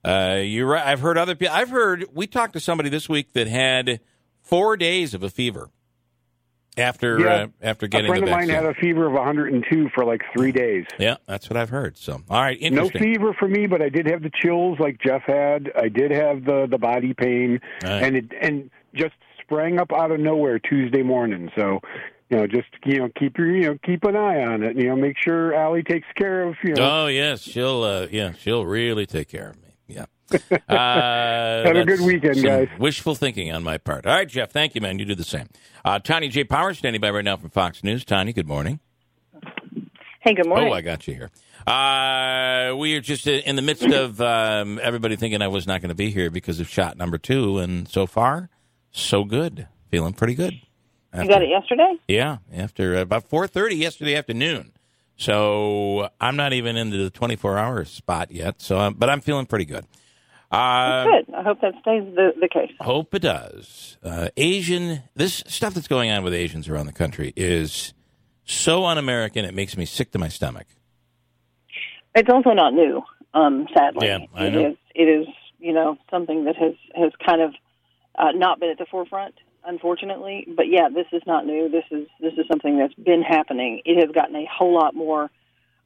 [0.03, 0.86] uh, you're right.
[0.86, 1.55] I've heard other people.
[1.55, 3.99] I've heard we talked to somebody this week that had
[4.41, 5.69] four days of a fever
[6.77, 7.25] after Yeah.
[7.33, 10.21] uh, after a getting friend the of mine had a fever of 102 for like
[10.35, 10.85] three days.
[10.99, 11.97] yeah, that's what I've heard.
[11.97, 15.23] So, all right, No fever for me, but I did have the chills like Jeff
[15.25, 15.71] had.
[15.75, 18.03] I did have the the body pain, right.
[18.03, 21.49] and it and just sprang up out of nowhere Tuesday morning.
[21.57, 21.79] So,
[22.29, 24.75] you know, just you know keep your you know keep an eye on it.
[24.75, 27.03] You know, make sure Allie takes care of you know.
[27.03, 29.66] Oh yes, she'll uh, yeah, she'll really take care of me.
[30.31, 30.57] Yeah.
[30.67, 32.67] Uh, Have a good weekend, guys.
[32.79, 34.05] Wishful thinking on my part.
[34.05, 34.51] All right, Jeff.
[34.51, 34.99] Thank you, man.
[34.99, 35.47] You do the same.
[35.85, 36.43] Uh, Tanya J.
[36.43, 38.03] Power standing by right now from Fox News.
[38.05, 38.79] Tony, good morning.
[40.21, 40.69] Hey, good morning.
[40.69, 41.29] Oh, I got you here.
[41.65, 45.89] Uh, we are just in the midst of um, everybody thinking I was not going
[45.89, 48.49] to be here because of shot number two, and so far,
[48.91, 49.67] so good.
[49.89, 50.53] Feeling pretty good.
[51.13, 51.93] you got it yesterday?
[52.07, 54.73] Yeah, after uh, about four thirty yesterday afternoon.
[55.17, 58.61] So I'm not even into the 24 hour spot yet.
[58.61, 59.85] So, um, but I'm feeling pretty good.
[60.49, 61.33] Uh, Good.
[61.36, 62.71] I hope that stays the, the case.
[62.79, 63.97] Hope it does.
[64.03, 67.93] Uh, Asian, this stuff that's going on with Asians around the country is
[68.45, 69.43] so un-American.
[69.43, 70.67] It makes me sick to my stomach.
[72.15, 74.07] It's also not new, um, sadly.
[74.07, 74.69] Yeah, I It know.
[74.71, 75.27] is- It is,
[75.60, 77.53] you know, something that has has kind of
[78.17, 80.47] uh, not been at the forefront, unfortunately.
[80.47, 81.69] But yeah, this is not new.
[81.69, 83.81] This is this is something that's been happening.
[83.86, 85.29] It has gotten a whole lot more,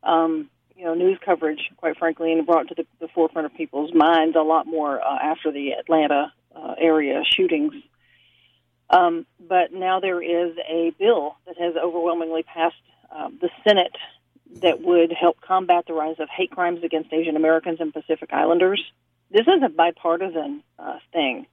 [0.03, 0.49] um,
[0.81, 4.35] you know, news coverage, quite frankly, and brought to the, the forefront of people's minds
[4.35, 7.73] a lot more uh, after the Atlanta uh, area shootings.
[8.89, 12.73] Um, but now there is a bill that has overwhelmingly passed
[13.15, 13.95] um, the Senate
[14.63, 18.81] that would help combat the rise of hate crimes against Asian Americans and Pacific Islanders.
[19.29, 21.45] This is a bipartisan uh, thing,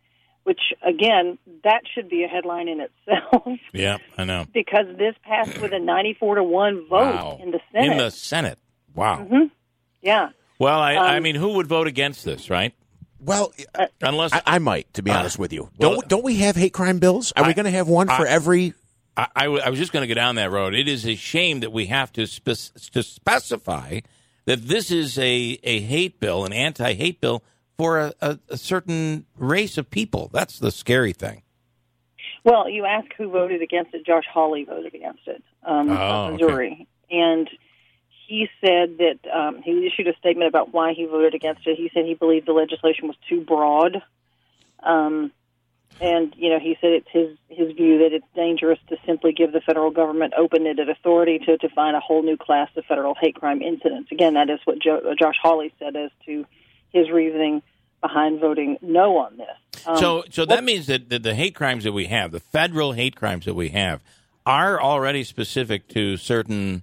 [0.45, 4.47] which, again, that should be a headline in itself Yeah, I know.
[4.55, 7.39] because this passed with a 94 to 1 vote Wow.
[7.43, 7.93] in the Senate.
[7.93, 8.59] In the Senate.
[8.95, 9.25] Wow.
[9.25, 9.45] hmm
[10.03, 10.31] Yeah.
[10.59, 12.75] Well, I, I Um, mean, who would vote against this, right?
[13.21, 13.53] Well,
[14.01, 15.71] Unless I, I might, to be Uh, honest with you.
[15.79, 17.33] don't don't we have hate crime bills?
[17.37, 18.75] Are I- we going to have one for I- every?
[19.17, 20.75] I, I, w- I was just going to go down that road.
[20.75, 24.01] It is a shame that we have to spe- to specify
[24.45, 27.43] that this is a, a hate bill, an anti hate bill
[27.77, 30.31] for a, a, a certain race of people.
[30.33, 31.43] That's the scary thing.
[32.45, 34.07] Well, you ask who voted against it.
[34.07, 36.45] Josh Hawley voted against it um, Oh, of okay.
[36.45, 37.51] Missouri, and
[38.29, 41.79] he said that um, he issued a statement about why he voted against it.
[41.79, 44.03] He said he believed the legislation was too broad.
[44.83, 45.33] Um,
[45.99, 49.53] and you know, he said it's his his view that it's dangerous to simply give
[49.53, 53.63] the federal government open-ended authority to define a whole new class of federal hate crime
[53.63, 54.13] incidents.
[54.13, 56.45] Again, that is what jo- Josh Hawley said as to
[56.93, 57.63] his reasoning
[58.03, 59.83] behind voting no on this.
[59.87, 62.93] Um, so, so that means that the, the hate crimes that we have, the federal
[62.93, 64.03] hate crimes that we have,
[64.45, 66.83] are already specific to certain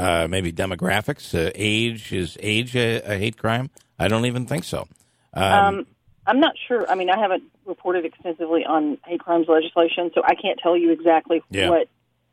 [0.00, 1.34] uh, maybe demographics.
[1.34, 3.70] Uh, age is age a, a, hate crime?
[3.98, 4.88] I don't even think so.
[5.34, 5.86] Um, um,
[6.26, 6.90] I'm not sure.
[6.90, 10.90] I mean, I haven't reported extensively on hate crimes legislation, so I can't tell you
[10.92, 11.68] exactly yeah.
[11.68, 11.88] what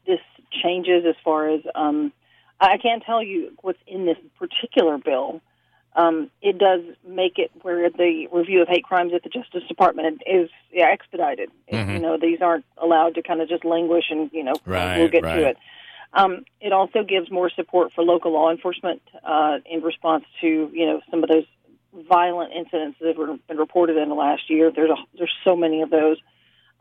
[0.05, 0.19] this
[0.63, 1.61] changes as far as.
[1.75, 2.13] Um,
[2.59, 5.41] I can't tell you what's in this particular bill.
[5.95, 10.21] Um, it does make it where the review of hate crimes at the Justice Department
[10.25, 11.49] is yeah, expedited.
[11.71, 11.91] Mm-hmm.
[11.91, 15.09] You know, these aren't allowed to kind of just languish, and you know, right, we'll
[15.09, 15.35] get right.
[15.35, 15.57] to it.
[16.13, 20.85] Um, it also gives more support for local law enforcement uh, in response to you
[20.85, 21.45] know some of those
[22.07, 24.71] violent incidents that have been reported in the last year.
[24.71, 26.17] There's a, there's so many of those.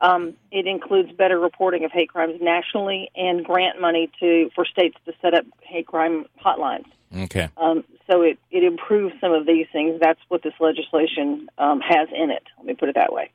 [0.00, 4.96] Um, it includes better reporting of hate crimes nationally and grant money to for states
[5.06, 6.84] to set up hate crime hotlines.
[7.16, 7.48] Okay.
[7.56, 9.98] Um, so it, it improves some of these things.
[10.00, 12.42] That's what this legislation um, has in it.
[12.58, 13.30] Let me put it that way.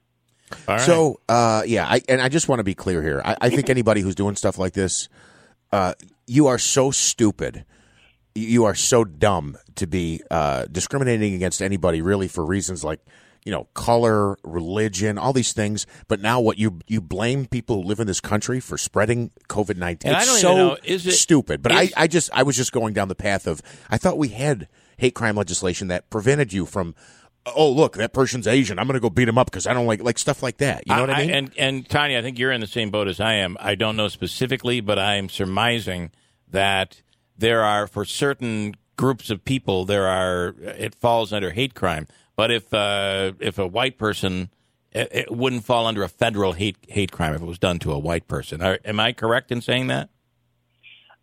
[0.79, 3.21] So, uh, yeah, I, and I just want to be clear here.
[3.23, 5.07] I, I think anybody who's doing stuff like this,
[5.71, 5.93] uh,
[6.27, 7.65] you are so stupid.
[8.33, 13.01] You are so dumb to be uh, discriminating against anybody really for reasons like
[13.43, 15.85] you know color, religion, all these things.
[16.07, 19.75] But now, what you you blame people who live in this country for spreading COVID
[19.77, 20.13] nineteen?
[20.13, 21.61] It's so know, is it- stupid.
[21.61, 24.17] But is- I, I just I was just going down the path of I thought
[24.17, 26.95] we had hate crime legislation that prevented you from.
[27.45, 28.77] Oh look, that person's Asian.
[28.77, 30.83] I'm going to go beat him up because I don't like like stuff like that.
[30.87, 31.29] You know what I mean?
[31.31, 33.57] and and Tanya, I think you're in the same boat as I am.
[33.59, 36.11] I don't know specifically, but I am surmising
[36.49, 37.01] that
[37.37, 42.07] there are for certain groups of people there are it falls under hate crime.
[42.35, 44.49] But if uh, if a white person,
[44.91, 47.91] it, it wouldn't fall under a federal hate hate crime if it was done to
[47.91, 48.61] a white person.
[48.61, 50.09] Are, am I correct in saying that?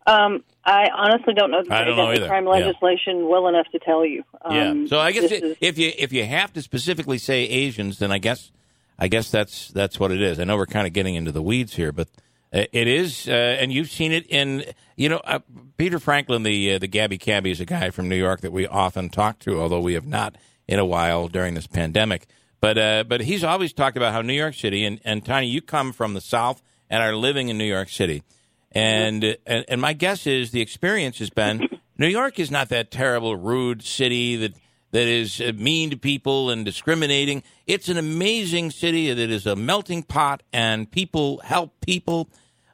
[0.05, 2.27] Um, I honestly don't know the I don't know either.
[2.27, 2.51] crime Yeah.
[2.51, 4.23] legislation well enough to tell you.
[4.49, 4.69] yeah.
[4.69, 7.99] Um, So I guess it, is- if you if you have to specifically say Asians,
[7.99, 8.51] then I guess
[8.97, 10.39] I guess that's that's what it is.
[10.39, 12.07] I know we're kind of getting into the weeds here, but
[12.53, 14.63] uh, it is, uh, and you've seen it in
[14.95, 15.39] you know uh,
[15.77, 18.67] Peter Franklin, the uh, the Gabby Cabby is a guy from New York that we
[18.67, 20.35] often talk to, although we have not
[20.67, 22.27] in a while during this pandemic.
[22.61, 25.61] But uh, but he's always talked about how New York City and and Tiny, you
[25.61, 28.23] come from the South and are living in New York City,
[28.71, 32.91] and and, and my guess is the experience has been New York is not that
[32.91, 34.53] terrible, rude city that
[34.91, 37.43] that is uh, mean to people and discriminating.
[37.67, 42.29] It's an amazing city that is a melting pot, and people help people.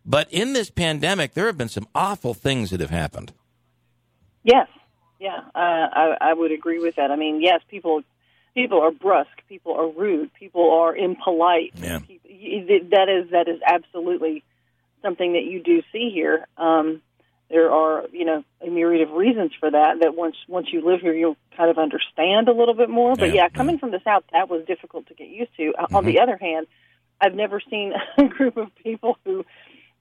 [0.06, 3.34] But in this pandemic, there have been some awful things that have happened.
[4.44, 4.68] Yes,
[5.20, 7.10] yeah, uh, I, I would agree with that.
[7.10, 8.04] I mean, yes, people
[8.54, 11.74] people are brusque, people are rude, people are impolite.
[11.76, 12.00] Yeah.
[12.00, 12.30] People,
[12.92, 14.44] that is that is absolutely
[15.02, 16.48] something that you do see here.
[16.58, 17.02] Um,
[17.50, 20.00] there are you know a myriad of reasons for that.
[20.02, 23.16] That once once you live here, you'll kind of understand a little bit more.
[23.16, 25.74] But Yeah, yeah, coming from the south, that was difficult to get used to.
[25.78, 26.66] Uh On the other hand,
[27.22, 29.46] I've never seen a group of people who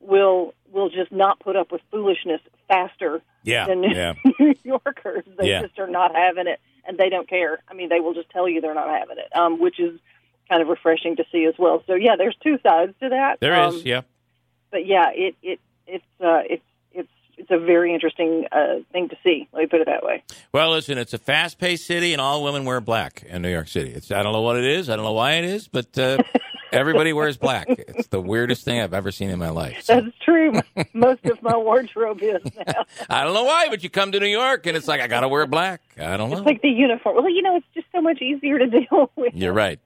[0.00, 4.14] will will just not put up with foolishness faster Yeah, than yeah.
[4.40, 5.24] New Yorkers.
[5.38, 5.62] They Yeah.
[5.62, 7.58] just are not having it, and they don't care.
[7.68, 10.00] I mean, they will just tell you they're not having it, um, which is
[10.48, 11.82] kind of refreshing to see as well.
[11.86, 13.40] So yeah, there's two sides to that.
[13.40, 14.02] There um, is, yeah.
[14.74, 17.08] But yeah, it it it's uh, it's it's
[17.38, 19.46] it's a very interesting uh, thing to see.
[19.52, 20.24] Let me put it that way.
[20.50, 23.92] Well, listen, it's a fast-paced city, and all women wear black in New York City.
[23.92, 26.18] It's I don't know what it is, I don't know why it is, but uh,
[26.72, 27.66] everybody wears black.
[27.68, 29.84] It's the weirdest thing I've ever seen in my life.
[29.84, 30.60] So, That's true.
[30.92, 32.84] Most of my wardrobe is now.
[33.08, 35.20] I don't know why, but you come to New York, and it's like I got
[35.20, 35.82] to wear black.
[36.00, 36.38] I don't know.
[36.38, 37.14] It's like the uniform.
[37.14, 39.34] Well, you know, it's just so much easier to deal with.
[39.34, 39.78] You're right.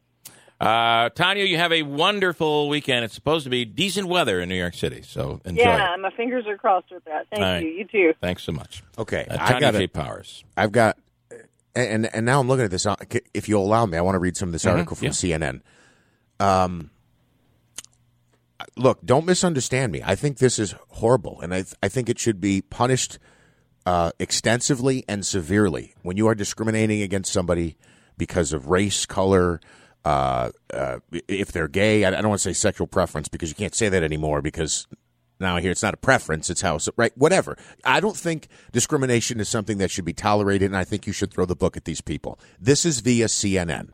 [0.60, 3.04] Uh, Tanya, you have a wonderful weekend.
[3.04, 5.62] It's supposed to be decent weather in New York City, so enjoy.
[5.62, 6.00] Yeah, it.
[6.00, 7.26] my fingers are crossed with that.
[7.30, 7.62] Thank All right.
[7.64, 7.68] you.
[7.70, 8.14] You too.
[8.20, 8.82] Thanks so much.
[8.98, 9.84] Okay, Uh, I Tanya got J.
[9.84, 9.92] it.
[9.92, 10.44] Powers.
[10.56, 10.98] I've got,
[11.76, 12.86] and and now I'm looking at this.
[12.86, 12.96] uh,
[13.32, 15.60] If you'll allow me, I want to read some of this article from CNN.
[16.40, 16.90] Um,
[18.76, 20.02] look, don't misunderstand me.
[20.04, 23.20] I think this is horrible, and I I think it should be punished
[23.86, 27.76] uh, extensively and severely when you are discriminating against somebody
[28.16, 29.60] because of race, color.
[30.04, 33.54] Uh, uh, if they're gay, I I don't want to say sexual preference because you
[33.54, 34.86] can't say that anymore because
[35.40, 37.12] now I hear it's not a preference, it's how, right?
[37.16, 37.56] Whatever.
[37.84, 41.32] I don't think discrimination is something that should be tolerated, and I think you should
[41.32, 42.38] throw the book at these people.
[42.60, 43.90] This is via CNN.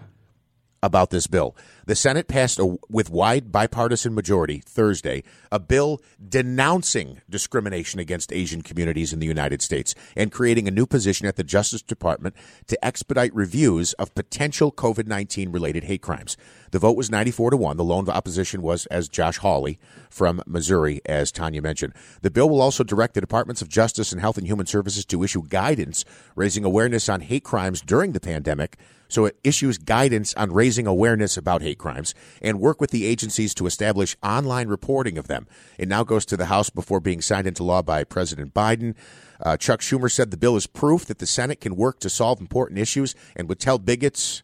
[0.84, 1.56] About this bill.
[1.86, 8.62] The Senate passed a, with wide bipartisan majority Thursday a bill denouncing discrimination against Asian
[8.62, 12.34] communities in the United States and creating a new position at the Justice Department
[12.66, 16.36] to expedite reviews of potential COVID 19 related hate crimes.
[16.70, 17.76] The vote was 94 to 1.
[17.76, 19.78] The lone opposition was as Josh Hawley
[20.10, 21.94] from Missouri, as Tanya mentioned.
[22.22, 25.22] The bill will also direct the Departments of Justice and Health and Human Services to
[25.22, 28.76] issue guidance raising awareness on hate crimes during the pandemic.
[29.14, 33.54] So it issues guidance on raising awareness about hate crimes and work with the agencies
[33.54, 35.46] to establish online reporting of them.
[35.78, 38.96] It now goes to the House before being signed into law by President Biden.
[39.40, 42.40] Uh, Chuck Schumer said the bill is proof that the Senate can work to solve
[42.40, 44.42] important issues and would tell bigots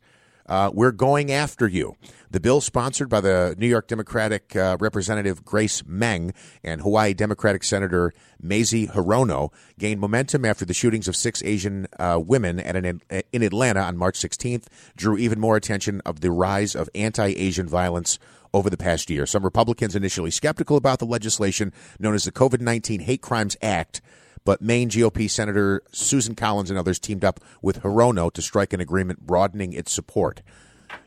[0.51, 1.97] uh, we're going after you.
[2.33, 7.65] The bill, sponsored by the New York Democratic uh, Representative Grace Meng and Hawaii Democratic
[7.65, 13.01] Senator Mazie Hirono, gained momentum after the shootings of six Asian uh, women at an,
[13.33, 18.19] in Atlanta on March 16th drew even more attention of the rise of anti-Asian violence
[18.53, 19.27] over the past year.
[19.27, 24.01] Some Republicans initially skeptical about the legislation known as the COVID 19 Hate Crimes Act
[24.45, 28.81] but Maine GOP Senator Susan Collins and others teamed up with Hirono to strike an
[28.81, 30.43] agreement broadening its support.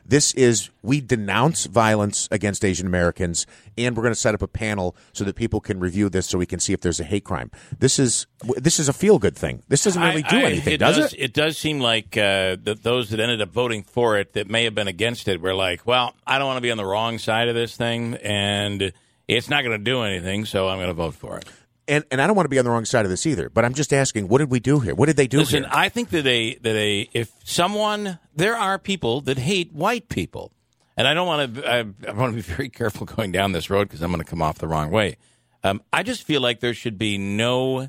[0.06, 3.46] This is, we denounce violence against Asian Americans,
[3.78, 6.36] and we're going to set up a panel so that people can review this so
[6.36, 7.50] we can see if there's a hate crime.
[7.78, 9.62] This is this is a feel good thing.
[9.68, 11.20] This doesn't really do I, I, anything, it does, does it?
[11.20, 14.64] It does seem like uh, that those that ended up voting for it that may
[14.64, 17.18] have been against it were like, well, I don't want to be on the wrong
[17.18, 18.92] side of this thing, and
[19.26, 21.46] it's not going to do anything, so I'm going to vote for it
[21.88, 23.48] and and I don't want to be on the wrong side of this either.
[23.48, 24.94] But I'm just asking, what did we do here?
[24.94, 25.72] What did they do Listen, here?
[25.72, 30.52] I think that a that a if someone there are people that hate white people,
[30.96, 31.70] and I don't want to.
[31.70, 34.28] I, I want to be very careful going down this road because I'm going to
[34.30, 35.16] come off the wrong way.
[35.62, 37.88] Um, I just feel like there should be no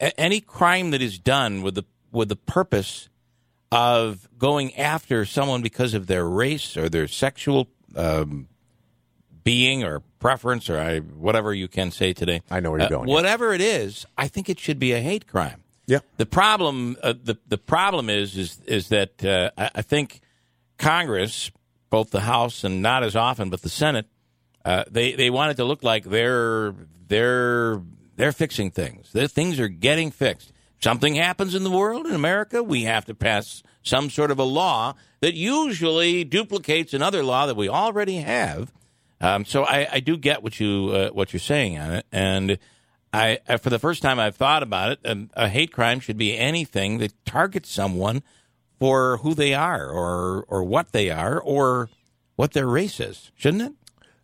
[0.00, 3.08] any crime that is done with the with the purpose
[3.72, 8.48] of going after someone because of their race or their sexual um,
[9.46, 12.42] being or preference or I, whatever you can say today.
[12.50, 13.08] I know where you're uh, going.
[13.08, 15.62] Whatever it is, I think it should be a hate crime.
[15.86, 16.00] Yeah.
[16.16, 20.20] The problem, uh, the the problem is is is that uh, I, I, think
[20.78, 21.52] Congress,
[21.90, 24.06] both the House and not as often, but the Senate,
[24.64, 26.74] uh, they they want it to look like they're
[27.06, 27.80] they're
[28.16, 29.12] they're fixing things.
[29.12, 30.52] Their things are getting fixed.
[30.80, 34.44] Something happens in the world in America, we have to pass some sort of a
[34.44, 38.72] law that usually duplicates another law that we already have
[39.20, 42.58] um, so I, I, do get what you uh, what you're saying on it, and
[43.12, 44.98] I, I, for the first time I've thought about it.
[45.04, 48.22] Um, a hate crime should be anything that targets someone
[48.78, 51.88] for who they are, or or what they are, or
[52.36, 53.72] what their race is, shouldn't it?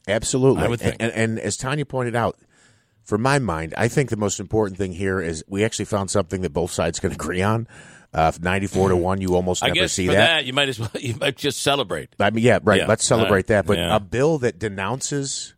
[0.06, 0.62] Absolutely.
[0.62, 0.96] I would think.
[1.00, 2.36] And, and, and as Tanya pointed out,
[3.02, 6.42] for my mind, I think the most important thing here is we actually found something
[6.42, 7.66] that both sides can agree on.
[8.14, 10.12] Uh, 94 to 1, you almost I never see that.
[10.14, 10.44] that.
[10.44, 12.10] You might as well you might just celebrate.
[12.20, 12.80] I mean, yeah, right.
[12.82, 12.86] Yeah.
[12.86, 13.66] Let's celebrate Uh, that.
[13.66, 13.96] But yeah.
[13.96, 15.54] a bill that denounces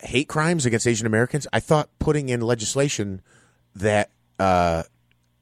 [0.00, 3.22] hate crimes against Asian Americans, I thought putting in legislation
[3.76, 4.82] that uh,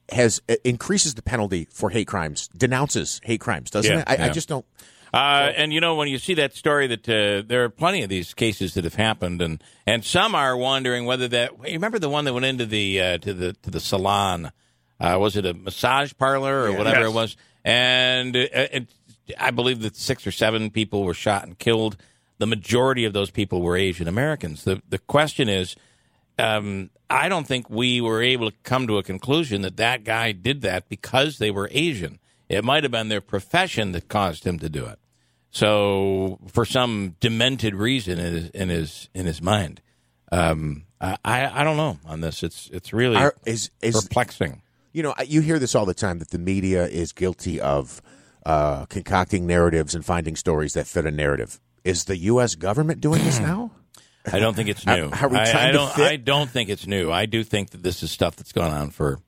[0.09, 4.21] has uh, increases the penalty for hate crimes, denounces hate crimes, doesn't Yeah, it?
[4.21, 4.65] I, I just don't.
[5.13, 8.07] Uh, and you know, when you see that story, that uh, there are plenty of
[8.09, 11.51] these cases that have happened, and, and some are wondering whether that.
[11.67, 14.53] You remember the one that went into the uh, to the to the salon?
[15.01, 16.77] Uh, was it a massage parlor or Yeah.
[16.77, 17.09] whatever Yes.
[17.09, 17.37] it was?
[17.65, 18.87] And uh, it,
[19.39, 21.97] I believe that six or seven people were shot and killed.
[22.37, 24.63] The majority of those people were Asian Americans.
[24.63, 25.75] The the question is,
[26.39, 30.31] um, I don't think we were able to come to a conclusion that that guy
[30.31, 32.19] did that because they were Asian.
[32.49, 34.99] It might have been their profession that caused him to do it.
[35.51, 39.81] So, for some demented reason in his in his, in his mind,
[40.31, 42.41] um, I I don't know on this.
[42.41, 44.61] It's it's really Are, is is perplexing.
[44.93, 48.01] You know you hear this all the time that the media is guilty of
[48.45, 51.59] uh, concocting narratives and finding stories that fit a narrative.
[51.83, 52.55] Is the U.S.
[52.55, 53.71] government doing this now?
[54.31, 55.09] I don't think it's Are- new.
[55.09, 55.91] are we I, I to don't.
[55.93, 57.11] fit- I don't think it's new.
[57.11, 59.19] I do think that this is stuff that's gone on for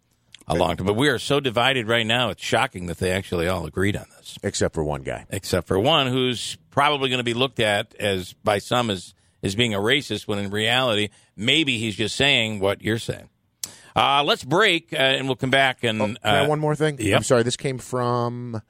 [0.48, 0.86] a long time.
[0.86, 2.30] But we are so divided right now.
[2.30, 5.26] It's shocking that they actually all agreed on this, Except for one guy.
[5.30, 9.56] except for one who's probably going to be looked at as by some as as
[9.56, 13.30] being a racist, when in reality, maybe he's just saying what you're saying.
[13.96, 16.76] Uh, let's break, uh, and we'll come back and Oh, Can I uh, one more
[16.76, 16.98] thing?
[17.00, 17.18] yep.
[17.18, 17.44] I'm sorry.
[17.44, 18.62] This came from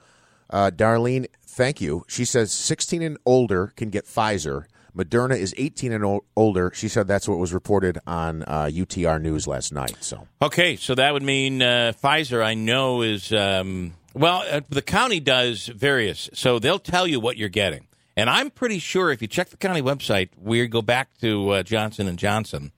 [0.49, 1.27] uh, Darlene.
[1.45, 2.03] Thank you.
[2.07, 4.65] She says 16 and older can get Pfizer.
[4.95, 6.71] Moderna is 18 and o- older.
[6.75, 9.95] She said that's what was reported on uh, UTR News last night.
[10.01, 12.43] So Okay, so that would mean uh, Pfizer.
[12.43, 17.37] I know is um, well, uh, the county does various, so they'll tell you what
[17.37, 17.87] you're getting.
[18.15, 21.63] And I'm pretty sure if you check the county website, we go back to uh,
[21.63, 22.71] Johnson and Johnson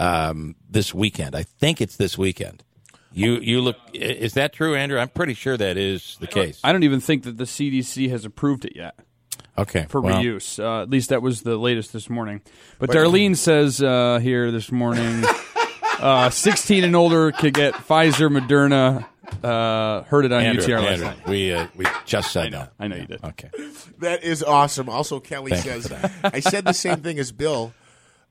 [0.00, 1.36] um, this weekend.
[1.36, 2.64] I think it's this weekend.
[3.12, 3.76] You you look.
[3.92, 4.98] Is that true, Andrew?
[4.98, 6.60] I'm pretty sure that is the case.
[6.64, 8.98] I don't even think that the CDC has approved it yet
[9.60, 10.62] Okay, for well, reuse.
[10.62, 12.40] Uh, at least that was the latest this morning.
[12.78, 15.24] But Darlene says uh, here this morning,
[16.00, 19.06] uh, 16 and older could get Pfizer, Moderna.
[19.44, 21.28] Uh, heard it on Andrew, UTR last Andrew, night.
[21.28, 22.72] we uh, we just said that.
[22.80, 23.22] I know you did.
[23.22, 23.50] Okay.
[23.98, 24.88] That is awesome.
[24.88, 25.92] Also, Kelly Thank says,
[26.24, 27.72] I said the same thing as Bill,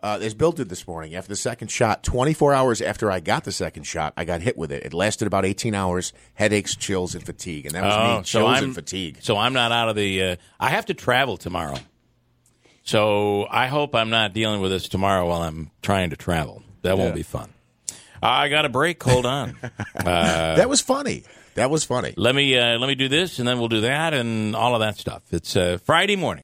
[0.02, 1.16] uh, as Bill did this morning.
[1.16, 4.58] After the second shot, 24 hours after I got the second shot, I got hit
[4.58, 4.84] with it.
[4.86, 7.66] It lasted about 18 hours, headaches, chills, and fatigue.
[7.66, 9.18] And that was me, Oh, so chills I'm and fatigue.
[9.22, 10.24] So I'm not out of the.
[10.24, 11.78] Uh, I have to travel tomorrow.
[12.84, 16.64] So I hope I'm not dealing with this tomorrow while I'm trying to travel.
[16.82, 17.16] That won't Yeah.
[17.16, 17.50] be fun.
[18.22, 19.02] I got a break.
[19.04, 19.56] Hold on.
[19.96, 21.24] Uh, that was funny.
[21.56, 22.14] That was funny.
[22.16, 24.80] let me uh, let me do this, and then we'll do that, and all of
[24.80, 25.24] that stuff.
[25.32, 26.38] It's uh, Friday morning.